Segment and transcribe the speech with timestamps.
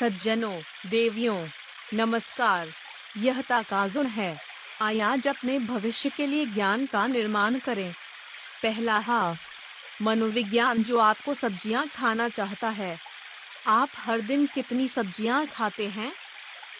[0.00, 1.46] सज्जनों, देवियों,
[1.94, 2.68] नमस्कार,
[3.16, 4.40] यह ताकाजुन है।
[4.82, 7.94] आयाज अपने भविष्य के लिए ज्ञान का निर्माण करें।
[8.62, 9.36] पहला हा
[10.02, 12.98] मनोविज्ञान जो आपको सब्ज़ियाँ खाना चाहता है।
[13.66, 16.12] आप हर दिन कितनी सब्ज़ियाँ खाते हैं?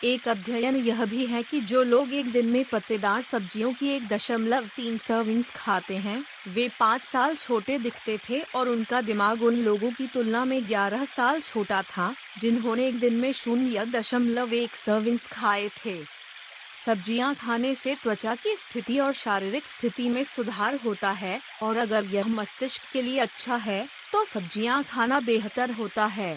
[0.04, 4.06] एक अध्ययन यह भी है कि जो लोग एक दिन में पत्तेदार सब्जियों की एक
[4.08, 9.54] दशमलव तीन सर्विंग्स खाते हैं, वे पाँच साल छोटे दिखते थे और उनका दिमाग उन
[9.54, 14.76] लोगों की तुलना में ग्यारह साल छोटा था, जिन्होंने एक दिन में शून्य दशमलव एक
[14.76, 15.96] सर्विंग्स खाए थे।
[16.84, 22.04] सब्ज़ियाँ खाने से त्वचा की स्थिति और शारीरिक स्थिति में सुधार होता है, और अगर
[22.04, 26.36] यह मस्तिष्क के लिए अच्छा है तो सब्ज़ियाँ खाना बेहतर होता है।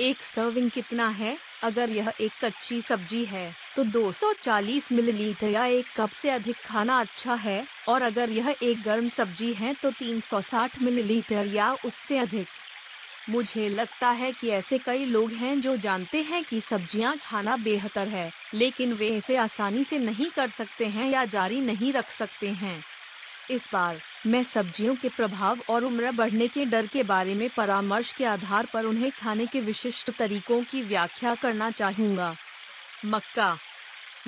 [0.00, 1.36] एक सर्विंग कितना है?
[1.62, 6.98] अगर यह एक कच्ची सब्ज़ी है तो 240 मिलीलीटर या एक कप से अधिक खाना
[7.00, 12.46] अच्छा है, और अगर यह एक गर्म सब्ज़ी है तो 360 मिलीलीटर या उससे अधिक।
[13.30, 18.08] मुझे लगता है कि ऐसे कई लोग हैं जो जानते हैं कि सब्ज़ियाँ खाना बेहतर
[18.08, 22.48] है, लेकिन वे इसे आसानी से नहीं कर सकते हैं या जारी नहीं रख सकते
[22.48, 22.80] हैं।
[23.50, 28.12] इस बार, मैं सब्जियों के प्रभाव और उम्र बढ़ने के डर के बारे में परामर्श
[28.12, 32.36] के आधार पर उन्हें खाने के विशिष्ट तरीकों की व्याख्या करना चाहूँगा।
[33.04, 33.58] मक्का।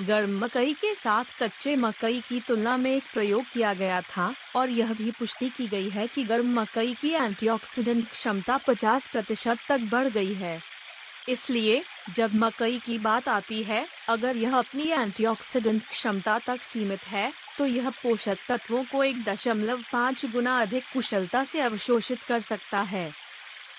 [0.01, 4.69] गर्म मकई के साथ कच्चे मकई की तुलना में एक प्रयोग किया गया था, और
[4.69, 9.79] यह भी पुष्टि की गई है कि गर्म मकई की एंटीऑक्सीडेंट क्षमता 50 प्रतिशत तक
[9.79, 10.61] बढ़ गई है।
[11.29, 11.83] इसलिए,
[12.15, 17.65] जब मकई की बात आती है, अगर यह अपनी एंटीऑक्सीडेंट क्षमता तक सीमित है तो
[17.65, 23.09] यह पोषक तत्वों को एक दशमलव पाँच गुना अधिक कुशलता से अवशोषित कर सकता है।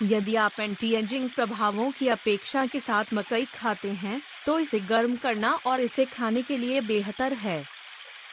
[0.03, 5.17] यदि आप एंटी एजिंग प्रभावों की अपेक्षा के साथ मकई खाते हैं तो इसे गर्म
[5.17, 7.63] करना और इसे खाने के लिए बेहतर है।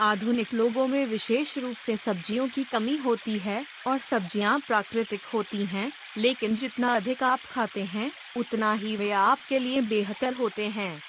[0.01, 5.65] आधुनिक लोगों में विशेष रूप से सब्जियों की कमी होती है और सब्ज़ियाँ प्राकृतिक होती
[5.65, 11.01] हैं, लेकिन जितना अधिक आप खाते हैं उतना ही वे आपके लिए बेहतर होते हैं।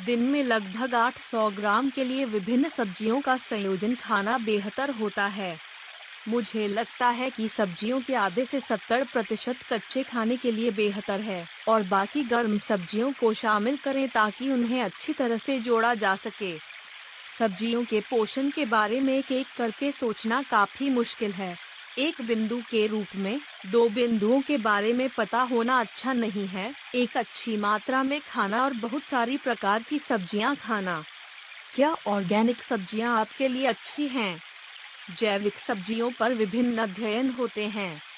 [0.00, 5.56] दिन में लगभग 800 ग्राम के लिए विभिन्न सब्जियों का संयोजन खाना बेहतर होता है।
[6.28, 11.20] मुझे लगता है कि सब्जियों के आधे से 70 प्रतिशत कच्चे खाने के लिए बेहतर
[11.20, 16.16] है, और बाकी गर्म सब्जियों को शामिल करें ताकि उन्हें अच्छी तरह से जोड़ा जा
[16.16, 16.58] सके।
[17.38, 22.60] सब्जियों के पोषण के बारे में एक एक करके सोचना काफ़ी मुश्किल है। एक बिंदु
[22.70, 27.56] के रूप में, दो बिंदुओं के बारे में पता होना अच्छा नहीं है, एक अच्छी
[27.56, 31.02] मात्रा में खाना और बहुत सारी प्रकार की सब्ज़ियाँ खाना
[31.74, 34.36] क्या ऑर्गेनिक सब्ज़ियाँ आपके लिए अच्छी हैं?
[35.18, 38.11] जैविक सब्जियों पर विभिन्न अध्ययन होते हैं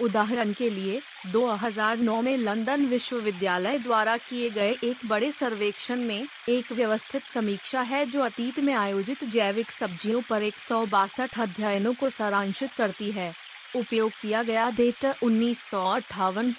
[0.00, 1.00] उदाहरण के लिए
[1.32, 8.04] 2009 में लंदन विश्वविद्यालय द्वारा किए गए एक बड़े सर्वेक्षण में एक व्यवस्थित समीक्षा है
[8.06, 13.32] जो अतीत में आयोजित जैविक सब्जियों पर एक सौ बासठ अध्ययनों को सारांशित करती है।
[13.76, 15.70] उपयोग किया गया डेटा उन्नीस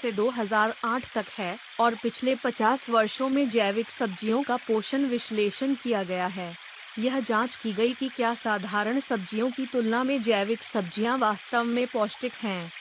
[0.02, 6.04] से 2008 तक है और पिछले 50 वर्षों में जैविक सब्जियों का पोषण विश्लेषण किया
[6.04, 6.56] गया है।
[7.00, 11.88] यह जाँच की गई कि क्या साधारण सब्जियों की तुलना में जैविक सब्ज़ियाँ वास्तव में
[11.88, 12.72] पौष्टिक हैं।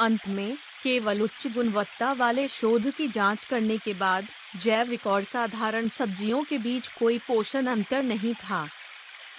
[0.00, 5.88] अंत में, केवल उच्च गुणवत्ता वाले शोध की जाँच करने के बाद, जैविक और साधारण
[5.88, 8.68] सब्जियों के बीच कोई पोषण अंतर नहीं था।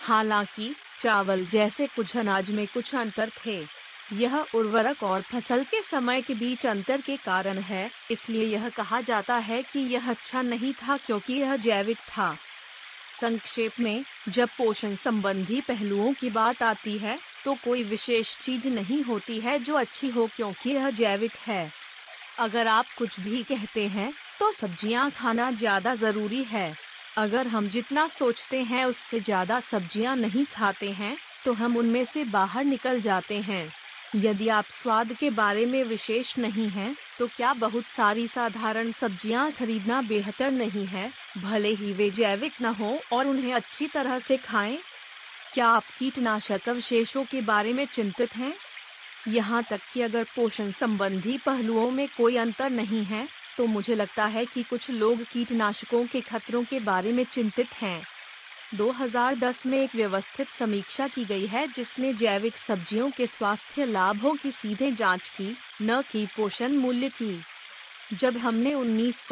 [0.01, 3.65] हालाँकि, चावल जैसे कुछ अनाज में कुछ अंतर थे।
[4.13, 9.01] यह उर्वरक और फ़सल के समय के बीच अंतर के कारण है, इसलिए यह कहा
[9.01, 12.37] जाता है कि यह अच्छा नहीं था क्योंकि यह जैविक था।
[13.21, 19.01] संक्षेप में, जब पोषण संबंधी पहलुओं की बात आती है तो कोई विशेष चीज़ नहीं
[19.03, 21.71] होती है जो अच्छी हो क्योंकि यह जैविक है।
[22.39, 26.71] अगर आप कुछ भी कहते हैं तो सब्ज़ियाँ खाना ज़्यादा ज़रूरी है।
[27.17, 31.15] अगर हम जितना सोचते हैं उससे ज़्यादा सब्ज़ियाँ नहीं खाते हैं
[31.45, 33.71] तो हम उनमें से बाहर निकल जाते हैं।
[34.15, 39.51] यदि आप स्वाद के बारे में विशेष नहीं हैं, तो क्या बहुत सारी साधारण सब्ज़ियाँ
[39.51, 41.09] खरीदना बेहतर नहीं है?
[41.37, 44.77] भले ही वे जैविक न हो और उन्हें अच्छी तरह से खाएँ?
[45.53, 48.53] क्या आप कीटनाशक अवशेषों के बारे में चिंतित हैं?
[49.27, 54.25] यहाँ तक कि अगर पोषण संबंधी पहलुओं में कोई अंतर नहीं है तो मुझे लगता
[54.25, 58.01] है कि कुछ लोग कीटनाशकों के खतरों के बारे में चिंतित हैं
[58.77, 64.51] 2010 में एक व्यवस्थित समीक्षा की गई है, जिसने जैविक सब्जियों के स्वास्थ्य लाभों की
[64.51, 67.39] सीधे जाँच की, न कि पोषण मूल्य की
[68.13, 69.27] जब हमने उन्नीस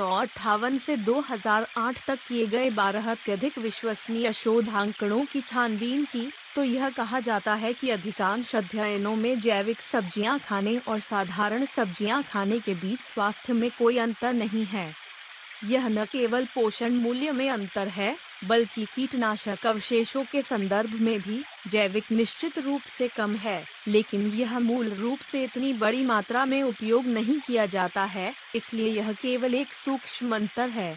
[0.85, 6.89] से 2008 तक किए गए बारह अत्यधिक विश्वसनीय शोध आंकड़ों की छानबीन की तो यह
[6.89, 12.73] कहा जाता है कि अधिकांश अध्ययनों में जैविक सब्ज़ियाँ खाने और साधारण सब्ज़ियाँ खाने के
[12.73, 14.87] बीच स्वास्थ्य में कोई अंतर नहीं है।
[15.63, 21.41] यह न केवल पोषण मूल्य में अंतर है बल्कि कीटनाशक अवशेषों के संदर्भ में भी
[21.67, 26.61] जैविक निश्चित रूप से कम है, लेकिन यह मूल रूप से इतनी बड़ी मात्रा में
[26.63, 30.95] उपयोग नहीं किया जाता है, इसलिए यह केवल एक सूक्ष्म अंतर है।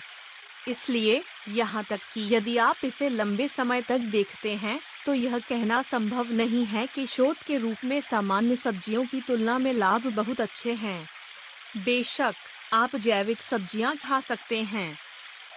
[0.68, 5.80] इसलिए, यहाँ तक कि यदि आप इसे लंबे समय तक देखते हैं तो यह कहना
[5.82, 10.40] संभव नहीं है कि शोध के रूप में सामान्य सब्जियों की तुलना में लाभ बहुत
[10.40, 11.02] अच्छे हैं।
[11.76, 12.34] बेशक,
[12.72, 14.94] आप जैविक सब्ज़ियाँ खा सकते हैं।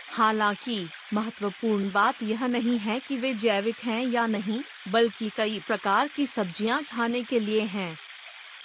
[0.07, 4.59] हालाँकि, महत्वपूर्ण बात यह नहीं है कि वे जैविक हैं या नहीं,
[4.91, 7.97] बल्कि कई प्रकार की सब्ज़ियाँ खाने के लिए हैं।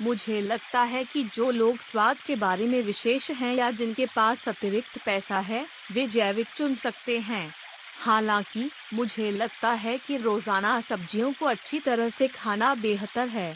[0.03, 4.49] मुझे लगता है कि जो लोग स्वाद के बारे में विशेष हैं या जिनके पास
[4.49, 7.53] अतिरिक्त पैसा है, वे जैविक चुन सकते हैं।
[7.99, 13.55] हालाँकि, मुझे लगता है कि रोज़ाना सब्जियों को अच्छी तरह से खाना बेहतर है।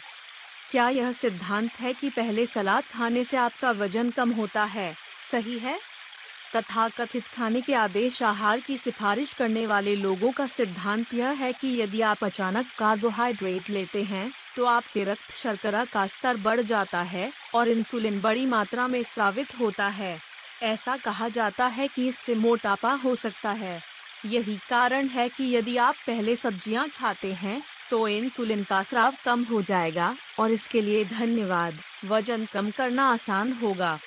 [0.70, 4.94] क्या यह सिद्धांत है कि पहले सलाद खाने से आपका वज़न कम होता है?
[5.30, 5.78] सही है?
[6.56, 11.52] तथा कथित खाने के आदेश आहार की सिफारिश करने वाले लोगों का सिद्धांत यह है
[11.52, 17.00] कि यदि आप अचानक कार्बोहाइड्रेट लेते हैं तो आपके रक्त शर्करा का स्तर बढ़ जाता
[17.04, 20.16] है और इंसुलिन बड़ी मात्रा में स्रावित होता है।
[20.62, 23.80] ऐसा कहा जाता है कि इससे मोटापा हो सकता है।
[24.26, 27.60] यही कारण है कि यदि आप पहले सब्ज़ियाँ खाते हैं
[27.90, 33.52] तो इंसुलिन का स्राव कम हो जाएगा और इसके लिए धन्यवाद। वज़न कम करना आसान
[33.52, 33.98] होगा।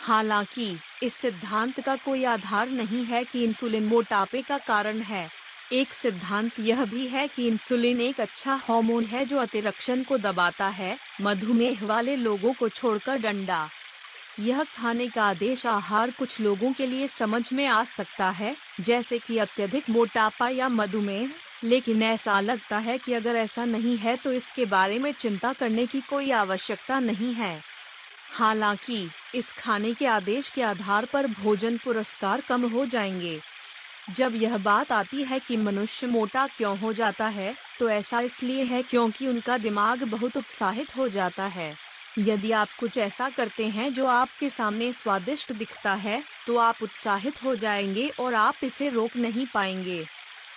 [0.00, 5.28] हालाँकि इस सिद्धांत का कोई आधार नहीं है कि इंसुलिन मोटापे का कारण है।
[5.72, 10.68] एक सिद्धांत यह भी है कि इंसुलिन एक अच्छा हार्मोन है जो अतिरक्षण को दबाता
[10.68, 13.68] है, मधुमेह वाले लोगों को छोड़कर डंडा।
[14.40, 19.18] यह खाने का आदेश आहार कुछ लोगों के लिए समझ में आ सकता है, जैसे
[19.18, 21.30] कि अत्यधिक मोटापा या मधुमेह,
[21.64, 25.86] लेकिन ऐसा लगता है कि अगर ऐसा नहीं है तो इसके बारे में चिंता करने
[25.86, 27.62] की कोई आवश्यकता नहीं है।
[28.32, 33.38] हालाँकि इस खाने के आदेश के आधार पर भोजन पुरस्कार कम हो जाएँगे।
[34.08, 38.64] जब यह बात आती है कि मनुष्य मोटा क्यों हो जाता है तो ऐसा इसलिए
[38.64, 41.72] है क्योंकि उनका दिमाग बहुत उत्साहित हो जाता है।
[42.18, 47.42] यदि आप कुछ ऐसा करते हैं जो आपके सामने स्वादिष्ट दिखता है तो आप उत्साहित
[47.44, 50.04] हो जाएँगे और आप इसे रोक नहीं पाएँगे।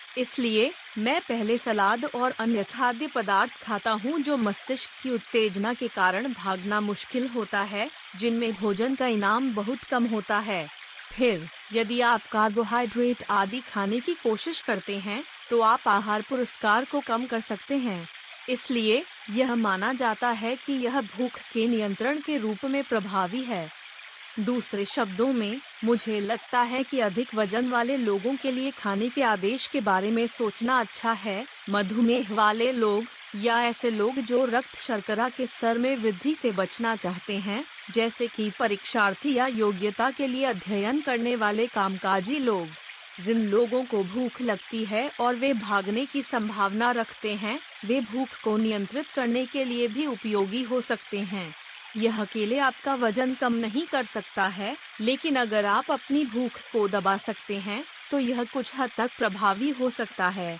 [0.08, 5.88] इसलिए मैं पहले सलाद और अन्य खाद्य पदार्थ खाता हूँ जो मस्तिष्क की उत्तेजना के
[5.88, 10.68] कारण भागना मुश्किल होता है, जिनमें भोजन का इनाम बहुत कम होता है।
[11.12, 17.00] फिर, यदि आप कार्बोहाइड्रेट आदि खाने की कोशिश करते हैं तो आप आहार पुरस्कार को
[17.00, 18.08] कम कर सकते हैं।
[18.50, 23.68] इसलिए, यह माना जाता है कि यह भूख के नियंत्रण के रूप में प्रभावी है।
[24.40, 29.22] दूसरे शब्दों में, मुझे लगता है कि अधिक वज़न वाले लोगों के लिए खाने के
[29.22, 33.06] आदेश के बारे में सोचना अच्छा है। मधुमेह वाले लोग,
[33.36, 38.28] या ऐसे लोग जो रक्त शर्करा के स्तर में वृद्धि से बचना चाहते हैं, जैसे
[38.28, 42.68] कि परीक्षार्थी या योग्यता के लिए अध्ययन करने वाले कामकाजी लोग।
[43.24, 48.42] जिन लोगों को भूख लगती है और वे भागने की संभावना रखते हैं, वे भूख
[48.44, 51.56] को नियंत्रित करने के लिए भी उपयोगी हो सकते हैं।
[51.98, 56.88] यह अकेले आपका वज़न कम नहीं कर सकता है, लेकिन अगर आप अपनी भूख को
[56.88, 60.58] दबा सकते हैं तो यह कुछ हद तक प्रभावी हो सकता है।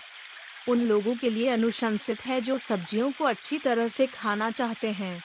[0.68, 5.20] उन लोगों के लिए अनुशंसित है जो सब्जियों को अच्छी तरह से खाना चाहते हैं।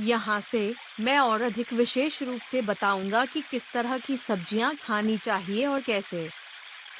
[0.00, 5.16] यहाँ से मैं और अधिक विशेष रूप से बताऊँगा कि किस तरह की सब्ज़ियाँ खानी
[5.16, 6.28] चाहिए और कैसे।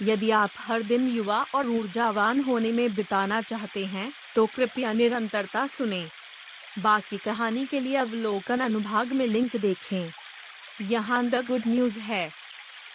[0.02, 5.66] यदि आप हर दिन युवा और ऊर्जावान होने में बिताना चाहते हैं तो कृपया निरंतरता
[5.66, 6.06] सुने।
[6.78, 10.12] बाकी कहानी के लिए अवलोकन अनुभाग में लिंक देखें।
[10.82, 12.28] यहाँ द गुड न्यूज़ है।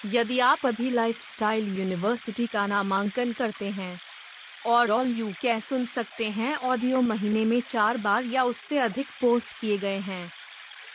[0.05, 3.99] यदि आप अभी लाइफस्टाइल यूनिवर्सिटी का नामांकन करते हैं
[4.65, 9.07] और ऑल यू कै सुन सकते हैं ऑडियो महीने में चार बार या उससे अधिक
[9.21, 10.31] पोस्ट किए गए हैं,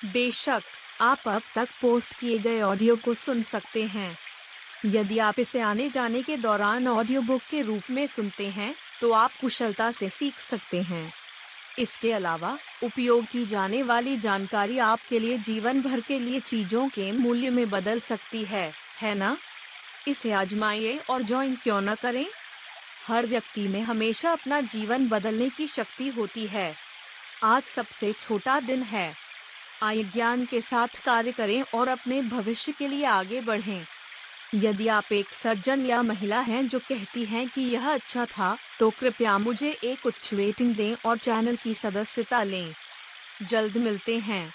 [0.05, 0.63] बेशक
[1.01, 4.17] आप अब तक पोस्ट किए गए ऑडियो को सुन सकते हैं।
[4.87, 9.13] यदि आप इसे आने जाने के दौरान ऑडियो बुक के रूप में सुनते हैं तो
[9.13, 11.13] आप कुशलता से सीख सकते हैं।
[11.79, 17.13] इसके अलावा, उपयोग की जाने वाली जानकारी आपके लिए जीवन भर के लिए चीज़ों के
[17.13, 19.37] मूल्य में बदल सकती है है ना?
[20.09, 22.27] इसे आजमाइए और ज्वाइन क्यों न करें?
[23.07, 26.75] हर व्यक्ति में हमेशा अपना जीवन बदलने की शक्ति होती है।
[27.43, 29.15] आज सबसे छोटा दिन है।
[29.83, 33.87] आय ज्ञान के साथ कार्य करें और अपने भविष्य के लिए आगे बढ़ें।
[34.55, 38.91] यदि आप एक सज्जन या महिला हैं जो कहती हैं कि यह अच्छा था तो
[38.91, 42.75] कृपया मुझे एक उच्च रेटिंग दें और चैनल की सदस्यता लें।
[43.51, 44.53] जल्द मिलते हैं।